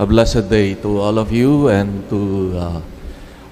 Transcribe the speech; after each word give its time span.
A 0.00 0.06
blessed 0.06 0.48
day 0.48 0.80
to 0.80 0.96
all 0.96 1.18
of 1.18 1.28
you 1.28 1.68
and 1.68 2.08
to 2.08 2.56
uh, 2.56 2.80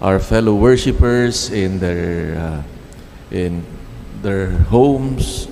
our 0.00 0.18
fellow 0.18 0.54
worshipers 0.54 1.52
in 1.52 1.76
their 1.76 2.40
uh, 2.40 2.62
in 3.28 3.60
their 4.24 4.56
homes, 4.72 5.44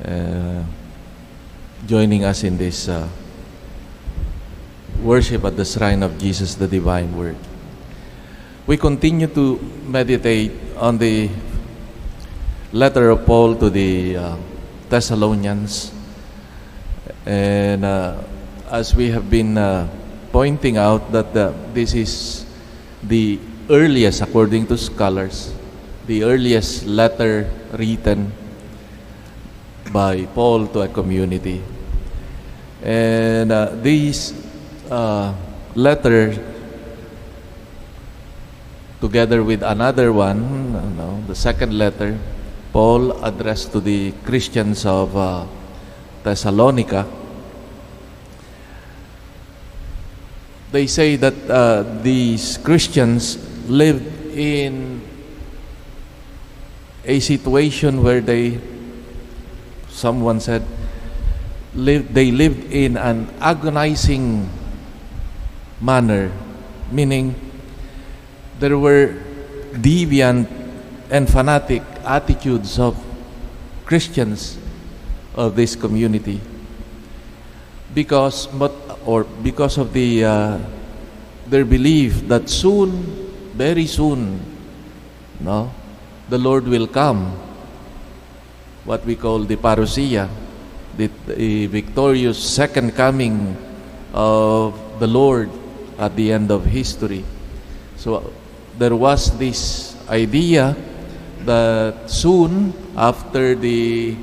uh, 0.00 0.64
joining 1.84 2.24
us 2.24 2.48
in 2.48 2.56
this 2.56 2.88
uh, 2.88 3.04
worship 5.04 5.44
at 5.44 5.54
the 5.60 5.68
shrine 5.68 6.02
of 6.02 6.16
Jesus, 6.16 6.54
the 6.54 6.66
Divine 6.66 7.12
Word. 7.12 7.36
We 8.66 8.80
continue 8.80 9.28
to 9.36 9.60
meditate 9.84 10.56
on 10.80 10.96
the 10.96 11.28
letter 12.72 13.10
of 13.10 13.26
Paul 13.28 13.54
to 13.56 13.68
the 13.68 14.16
uh, 14.16 14.36
Thessalonians, 14.88 15.92
and 17.28 17.84
uh, 17.84 18.31
as 18.72 18.96
we 18.96 19.10
have 19.12 19.28
been 19.28 19.58
uh, 19.58 19.86
pointing 20.32 20.78
out 20.78 21.12
that 21.12 21.34
the, 21.34 21.52
this 21.74 21.92
is 21.92 22.46
the 23.02 23.38
earliest, 23.68 24.22
according 24.22 24.66
to 24.66 24.78
scholars, 24.78 25.52
the 26.06 26.24
earliest 26.24 26.86
letter 26.86 27.50
written 27.74 28.32
by 29.92 30.24
Paul 30.32 30.66
to 30.68 30.80
a 30.80 30.88
community. 30.88 31.60
And 32.82 33.52
uh, 33.52 33.76
this 33.76 34.32
uh, 34.90 35.34
letter, 35.74 36.32
together 39.02 39.44
with 39.44 39.62
another 39.62 40.14
one, 40.14 41.26
the 41.28 41.34
second 41.34 41.76
letter, 41.76 42.18
Paul 42.72 43.22
addressed 43.22 43.72
to 43.72 43.80
the 43.80 44.12
Christians 44.24 44.86
of 44.86 45.14
uh, 45.14 45.44
Thessalonica, 46.22 47.06
they 50.72 50.86
say 50.86 51.16
that 51.16 51.36
uh, 51.50 51.84
these 52.00 52.56
Christians 52.56 53.36
lived 53.68 54.08
in 54.34 55.02
a 57.04 57.20
situation 57.20 58.02
where 58.02 58.22
they, 58.22 58.58
someone 59.88 60.40
said, 60.40 60.64
lived, 61.74 62.14
they 62.14 62.32
lived 62.32 62.72
in 62.72 62.96
an 62.96 63.28
agonizing 63.38 64.48
manner, 65.78 66.32
meaning 66.90 67.34
there 68.58 68.78
were 68.78 69.20
deviant 69.72 70.48
and 71.10 71.28
fanatic 71.28 71.82
attitudes 72.04 72.78
of 72.78 72.96
Christians 73.84 74.56
of 75.34 75.54
this 75.54 75.76
community. 75.76 76.40
Because 77.92 78.46
but 78.46 78.81
or 79.06 79.24
because 79.24 79.78
of 79.78 79.92
the 79.92 80.24
uh, 80.24 80.58
their 81.46 81.64
belief 81.64 82.26
that 82.28 82.48
soon 82.48 82.90
very 83.54 83.86
soon 83.86 84.40
no 85.40 85.70
the 86.28 86.38
lord 86.38 86.66
will 86.66 86.86
come. 86.86 87.38
What 88.84 89.04
we 89.06 89.14
call 89.14 89.40
the 89.40 89.56
parousia 89.56 90.28
the, 90.96 91.10
the 91.26 91.66
victorious 91.66 92.38
second 92.38 92.94
coming 92.94 93.56
of 94.12 94.76
the 94.98 95.06
lord 95.06 95.50
at 95.98 96.14
the 96.16 96.32
end 96.32 96.50
of 96.50 96.64
history. 96.64 97.24
So 97.96 98.32
there 98.78 98.94
was 98.96 99.36
this 99.38 99.96
idea 100.08 100.76
that 101.44 102.10
soon 102.10 102.72
after 102.96 103.54
the 103.54 104.16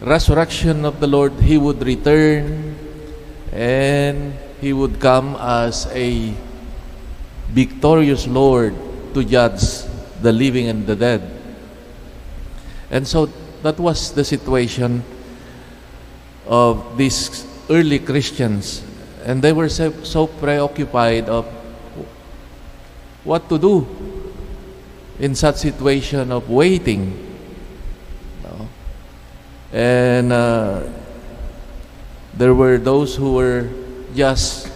resurrection 0.00 0.84
of 0.84 0.98
the 1.00 1.06
lord 1.06 1.32
he 1.40 1.58
would 1.58 1.82
return 1.84 2.69
and 3.52 4.34
he 4.60 4.72
would 4.72 5.00
come 5.00 5.36
as 5.40 5.86
a 5.92 6.34
victorious 7.48 8.26
Lord 8.26 8.74
to 9.14 9.24
judge 9.24 9.84
the 10.22 10.32
living 10.32 10.68
and 10.68 10.86
the 10.86 10.96
dead. 10.96 11.22
And 12.90 13.06
so 13.06 13.26
that 13.62 13.78
was 13.78 14.12
the 14.12 14.24
situation 14.24 15.02
of 16.46 16.96
these 16.96 17.46
early 17.68 17.98
Christians. 17.98 18.84
And 19.24 19.42
they 19.42 19.52
were 19.52 19.68
so, 19.68 19.92
so 20.02 20.26
preoccupied 20.26 21.28
of 21.28 21.46
what 23.24 23.48
to 23.48 23.58
do 23.58 23.86
in 25.18 25.34
such 25.34 25.56
situation 25.56 26.32
of 26.32 26.48
waiting. 26.48 27.26
And 29.72 30.32
uh, 30.32 30.82
there 32.34 32.54
were 32.54 32.78
those 32.78 33.16
who 33.16 33.34
were 33.34 33.68
just 34.14 34.70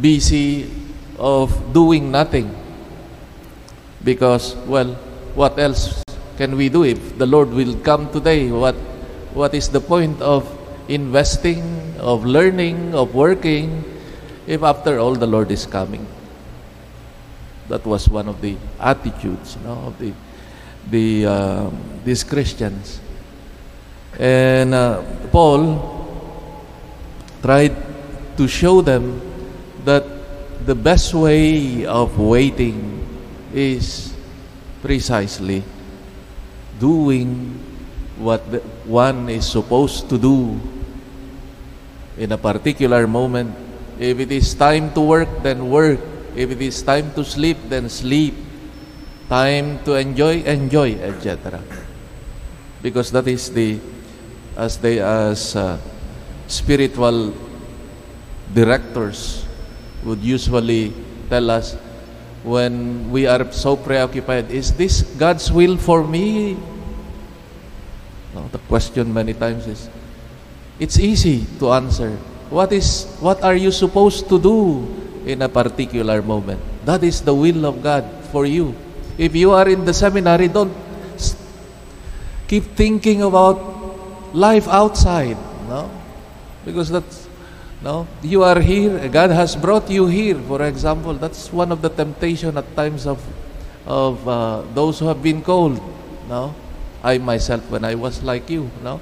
busy 0.00 0.70
of 1.18 1.50
doing 1.72 2.10
nothing. 2.10 2.50
Because 4.02 4.54
well 4.66 4.94
what 5.34 5.58
else 5.58 6.02
can 6.36 6.56
we 6.56 6.68
do 6.68 6.84
if 6.84 7.18
the 7.18 7.26
lord 7.26 7.50
will 7.50 7.76
come 7.80 8.10
today? 8.10 8.50
What 8.50 8.74
what 9.32 9.54
is 9.54 9.68
the 9.68 9.80
point 9.80 10.20
of 10.20 10.46
investing 10.88 11.64
of 11.98 12.24
learning 12.24 12.94
of 12.94 13.14
working 13.14 13.84
if 14.46 14.62
after 14.62 14.98
all 14.98 15.14
the 15.14 15.26
lord 15.26 15.50
is 15.50 15.66
coming? 15.66 16.06
That 17.68 17.86
was 17.86 18.08
one 18.08 18.28
of 18.28 18.42
the 18.42 18.56
attitudes 18.78 19.56
you 19.56 19.64
know, 19.64 19.88
of 19.88 19.98
the 19.98 20.12
the 20.90 21.26
uh, 21.26 21.70
these 22.04 22.22
christians 22.22 23.00
and 24.18 24.74
uh, 24.74 25.02
paul 25.32 25.92
tried 27.42 27.76
to 28.36 28.48
show 28.48 28.80
them 28.80 29.20
that 29.84 30.04
the 30.66 30.74
best 30.74 31.12
way 31.12 31.84
of 31.84 32.18
waiting 32.18 33.04
is 33.52 34.14
precisely 34.80 35.62
doing 36.80 37.60
what 38.16 38.40
the, 38.50 38.60
one 38.88 39.28
is 39.28 39.44
supposed 39.44 40.08
to 40.08 40.18
do 40.18 40.58
in 42.16 42.32
a 42.32 42.38
particular 42.38 43.06
moment. 43.06 43.54
If 43.98 44.18
it 44.20 44.32
is 44.32 44.54
time 44.54 44.92
to 44.94 45.00
work, 45.00 45.28
then 45.42 45.70
work. 45.70 46.00
If 46.34 46.50
it 46.50 46.60
is 46.62 46.82
time 46.82 47.12
to 47.14 47.24
sleep, 47.24 47.58
then 47.68 47.88
sleep. 47.88 48.34
Time 49.28 49.82
to 49.84 49.94
enjoy, 49.94 50.42
enjoy, 50.42 50.94
etc. 51.00 51.62
Because 52.82 53.10
that 53.12 53.26
is 53.28 53.50
the, 53.50 53.78
as 54.56 54.78
they, 54.78 55.00
as 55.00 55.56
uh, 55.56 55.78
spiritual 56.46 57.34
directors 58.52 59.46
would 60.04 60.20
usually 60.20 60.92
tell 61.28 61.50
us 61.50 61.74
when 62.44 63.10
we 63.10 63.26
are 63.26 63.50
so 63.50 63.76
preoccupied, 63.76 64.50
is 64.50 64.72
this 64.76 65.02
God's 65.16 65.50
will 65.50 65.76
for 65.76 66.06
me? 66.06 66.56
No, 68.34 68.46
the 68.52 68.58
question 68.68 69.12
many 69.12 69.32
times 69.32 69.66
is, 69.66 69.88
it's 70.78 70.98
easy 70.98 71.46
to 71.58 71.72
answer. 71.72 72.10
What 72.50 72.72
is, 72.72 73.06
what 73.20 73.42
are 73.42 73.56
you 73.56 73.72
supposed 73.72 74.28
to 74.28 74.38
do 74.38 74.86
in 75.24 75.42
a 75.42 75.48
particular 75.48 76.20
moment? 76.20 76.60
That 76.84 77.02
is 77.02 77.22
the 77.22 77.34
will 77.34 77.64
of 77.64 77.82
God 77.82 78.04
for 78.30 78.44
you. 78.44 78.74
If 79.16 79.34
you 79.34 79.52
are 79.52 79.68
in 79.68 79.84
the 79.84 79.94
seminary, 79.94 80.48
don't 80.48 80.74
keep 82.46 82.64
thinking 82.76 83.22
about 83.22 83.73
life 84.34 84.66
outside, 84.66 85.38
no? 85.70 85.88
Because 86.66 86.90
that's 86.90 87.30
no, 87.80 88.08
you 88.20 88.42
are 88.42 88.58
here. 88.58 89.08
God 89.08 89.30
has 89.30 89.54
brought 89.54 89.88
you 89.88 90.10
here. 90.10 90.36
For 90.50 90.66
example, 90.66 91.14
that's 91.14 91.52
one 91.52 91.70
of 91.70 91.80
the 91.80 91.88
temptation 91.88 92.58
at 92.58 92.66
times 92.74 93.06
of 93.06 93.22
of 93.86 94.18
uh, 94.26 94.66
those 94.74 94.98
who 94.98 95.06
have 95.06 95.22
been 95.22 95.40
called. 95.40 95.78
No, 96.26 96.52
I 97.04 97.22
myself 97.22 97.62
when 97.70 97.86
I 97.86 97.94
was 97.94 98.26
like 98.26 98.50
you. 98.50 98.68
No, 98.82 98.98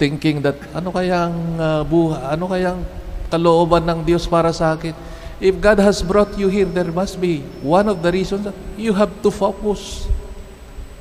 thinking 0.00 0.40
that 0.42 0.56
ano 0.72 0.90
kayang 0.90 1.36
uh, 1.60 1.82
buha, 1.84 2.32
ano 2.32 2.48
kayang 2.48 2.80
kalooban 3.28 3.84
ng 3.84 4.00
Diyos 4.08 4.24
para 4.24 4.54
sa 4.54 4.72
akin. 4.78 4.96
If 5.42 5.58
God 5.58 5.82
has 5.82 6.00
brought 6.00 6.38
you 6.38 6.46
here, 6.46 6.64
there 6.64 6.94
must 6.94 7.20
be 7.20 7.42
one 7.60 7.90
of 7.90 8.00
the 8.00 8.14
reasons 8.14 8.46
that 8.46 8.56
you 8.78 8.94
have 8.94 9.10
to 9.26 9.34
focus 9.34 10.06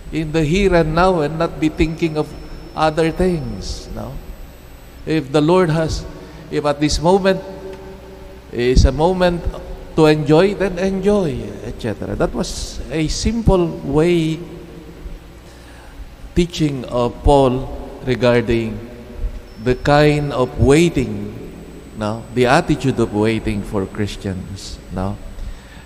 in 0.09 0.33
the 0.33 0.41
here 0.41 0.73
and 0.73 0.97
now 0.97 1.21
and 1.21 1.37
not 1.37 1.61
be 1.61 1.69
thinking 1.69 2.17
of 2.17 2.25
other 2.75 3.11
things. 3.11 3.89
No, 3.95 4.13
if 5.05 5.31
the 5.31 5.41
Lord 5.41 5.69
has 5.69 6.05
if 6.53 6.65
at 6.65 6.79
this 6.79 7.01
moment 7.01 7.41
is 8.51 8.85
a 8.85 8.91
moment 8.91 9.41
to 9.95 10.05
enjoy, 10.05 10.53
then 10.53 10.77
enjoy, 10.77 11.49
etc. 11.65 12.15
That 12.15 12.33
was 12.33 12.79
a 12.91 13.07
simple 13.07 13.67
way 13.81 14.37
teaching 16.35 16.85
of 16.85 17.17
Paul 17.23 17.65
regarding 18.05 18.77
the 19.63 19.75
kind 19.75 20.31
of 20.31 20.59
waiting, 20.59 21.33
no, 21.97 22.23
the 22.33 22.45
attitude 22.45 22.99
of 22.99 23.13
waiting 23.13 23.63
for 23.63 23.85
Christians, 23.87 24.77
no. 24.93 25.17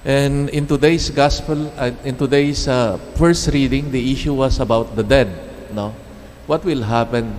And 0.03 0.49
in 0.49 0.67
today's 0.67 1.09
gospel, 1.09 1.71
uh, 1.77 1.91
in 2.03 2.15
today's 2.17 2.67
uh, 2.67 2.97
first 3.15 3.47
reading, 3.53 3.91
the 3.91 4.11
issue 4.11 4.33
was 4.33 4.59
about 4.59 4.95
the 4.95 5.03
dead, 5.03 5.27
no. 5.73 5.95
What 6.47 6.63
will 6.63 6.81
happen 6.81 7.35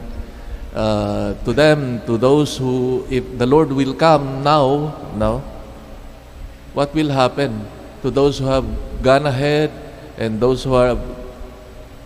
uh, 0.75 1.35
to 1.45 1.53
them, 1.53 2.03
to 2.07 2.19
those 2.19 2.59
who, 2.59 3.07
if 3.11 3.25
the 3.39 3.47
Lord 3.47 3.73
will 3.73 3.95
come 3.95 4.45
now, 4.45 4.95
now, 5.17 5.43
what 6.75 6.95
will 6.95 7.09
happen 7.09 7.67
to 8.03 8.11
those 8.11 8.39
who 8.39 8.47
have 8.47 8.67
gone 9.03 9.27
ahead 9.27 9.73
and 10.19 10.39
those 10.39 10.63
who 10.65 10.75
are 10.75 10.97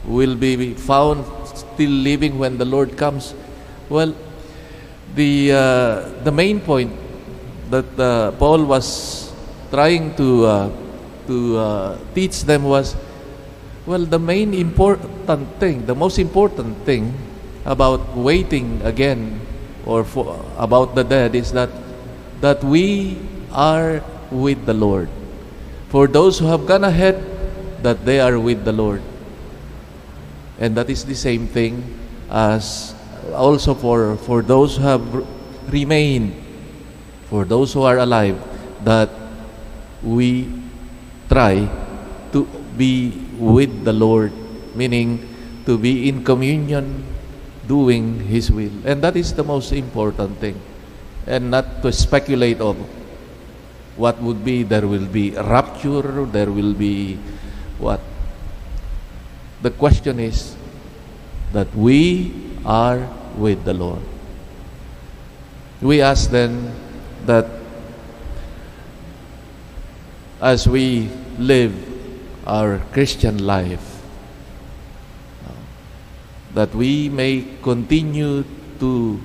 will 0.05 0.35
be 0.35 0.75
found 0.75 1.25
still 1.55 1.91
living 1.91 2.39
when 2.39 2.57
the 2.57 2.65
Lord 2.65 2.97
comes? 2.97 3.35
Well, 3.89 4.15
the 5.15 5.53
uh, 5.53 6.23
the 6.25 6.33
main 6.33 6.61
point 6.61 6.93
that 7.71 7.99
uh, 7.99 8.31
Paul 8.33 8.65
was 8.65 9.33
trying 9.71 10.15
to 10.17 10.47
uh, 10.47 10.71
to 11.27 11.59
uh, 11.59 11.99
teach 12.15 12.43
them 12.45 12.65
was 12.65 12.95
well 13.87 14.05
the 14.05 14.19
main 14.19 14.55
important 14.55 15.49
thing 15.59 15.87
the 15.87 15.95
most 15.95 16.19
important 16.19 16.77
thing 16.85 17.15
about 17.65 18.17
waiting 18.17 18.81
again 18.83 19.41
or 19.87 20.05
for, 20.05 20.39
about 20.59 20.95
the 20.95 21.03
dead 21.03 21.35
is 21.35 21.53
that 21.53 21.71
that 22.41 22.63
we 22.63 23.19
are 23.53 24.03
with 24.31 24.67
the 24.67 24.75
Lord. 24.75 25.09
For 25.89 26.07
those 26.07 26.39
who 26.39 26.47
have 26.47 26.67
gone 26.67 26.85
ahead 26.85 27.23
that 27.83 28.05
they 28.05 28.19
are 28.19 28.39
with 28.39 28.65
the 28.65 28.73
Lord. 28.73 29.03
And 30.59 30.77
that 30.77 30.89
is 30.91 31.05
the 31.05 31.15
same 31.15 31.47
thing 31.47 31.83
as 32.31 32.95
also 33.35 33.75
for 33.75 34.17
for 34.17 34.43
those 34.43 34.77
who 34.77 34.83
have 34.83 35.05
remained 35.71 36.35
for 37.31 37.45
those 37.45 37.73
who 37.73 37.83
are 37.83 37.99
alive 37.99 38.37
that 38.83 39.11
we 40.03 40.51
try 41.29 41.69
to 42.33 42.45
be 42.77 43.15
with 43.43 43.83
the 43.83 43.93
Lord, 43.93 44.31
meaning 44.79 45.27
to 45.67 45.77
be 45.77 46.09
in 46.09 46.23
communion, 46.23 47.03
doing 47.67 48.21
His 48.31 48.51
will. 48.51 48.71
And 48.87 49.03
that 49.03 49.17
is 49.17 49.35
the 49.35 49.43
most 49.43 49.73
important 49.73 50.39
thing. 50.39 50.61
And 51.27 51.51
not 51.51 51.83
to 51.83 51.91
speculate 51.91 52.61
of 52.61 52.79
what 53.97 54.23
would 54.23 54.45
be, 54.45 54.63
there 54.63 54.87
will 54.87 55.07
be 55.07 55.31
rapture, 55.31 56.25
there 56.27 56.51
will 56.51 56.73
be 56.73 57.19
what. 57.79 58.01
The 59.63 59.71
question 59.71 60.19
is 60.19 60.57
that 61.53 61.75
we 61.75 62.33
are 62.65 63.09
with 63.37 63.65
the 63.65 63.75
Lord. 63.75 64.03
We 65.81 66.01
ask 66.01 66.31
then 66.31 66.75
that 67.27 67.47
as 70.41 70.69
we 70.69 71.11
live 71.39 71.92
our 72.47 72.79
Christian 72.93 73.47
life, 73.47 74.03
uh, 75.47 75.53
that 76.55 76.75
we 76.75 77.09
may 77.09 77.47
continue 77.63 78.45
to 78.81 79.21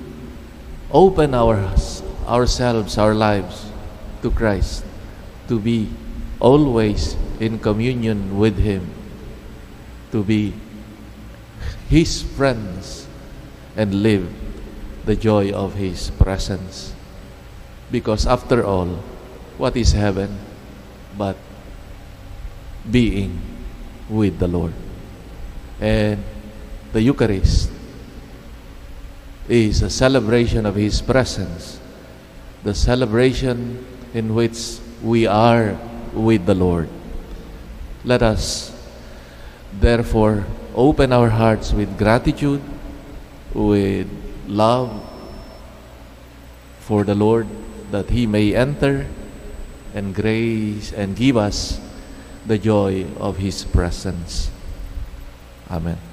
open 0.90 1.34
our, 1.34 1.74
ourselves, 2.26 2.96
our 2.96 3.14
lives 3.14 3.66
to 4.22 4.30
Christ, 4.30 4.84
to 5.48 5.58
be 5.58 5.90
always 6.40 7.16
in 7.40 7.58
communion 7.58 8.38
with 8.38 8.58
Him, 8.58 8.90
to 10.12 10.22
be 10.22 10.54
His 11.88 12.22
friends, 12.22 13.06
and 13.76 14.02
live 14.02 14.28
the 15.04 15.16
joy 15.16 15.52
of 15.52 15.74
His 15.74 16.10
presence. 16.10 16.94
Because 17.90 18.26
after 18.26 18.64
all, 18.64 19.00
what 19.56 19.76
is 19.76 19.92
heaven 19.92 20.38
but 21.16 21.36
being 22.90 23.40
with 24.08 24.38
the 24.38 24.48
Lord? 24.48 24.72
And 25.80 26.22
the 26.92 27.02
Eucharist 27.02 27.70
is 29.48 29.82
a 29.82 29.90
celebration 29.90 30.66
of 30.66 30.74
His 30.74 31.00
presence, 31.00 31.80
the 32.62 32.74
celebration 32.74 33.84
in 34.14 34.34
which 34.34 34.78
we 35.02 35.26
are 35.26 35.78
with 36.12 36.46
the 36.46 36.54
Lord. 36.54 36.88
Let 38.04 38.22
us 38.22 38.74
therefore 39.72 40.44
open 40.74 41.12
our 41.12 41.28
hearts 41.28 41.72
with 41.72 41.98
gratitude, 41.98 42.62
with 43.54 44.08
love 44.46 45.04
for 46.80 47.04
the 47.04 47.14
Lord 47.14 47.46
that 47.90 48.10
He 48.10 48.26
may 48.26 48.54
enter 48.54 49.06
and 49.94 50.14
grace 50.14 50.92
and 50.92 51.16
give 51.16 51.36
us 51.36 51.80
the 52.48 52.58
joy 52.58 53.06
of 53.20 53.36
His 53.36 53.64
presence. 53.64 54.50
Amen. 55.70 56.07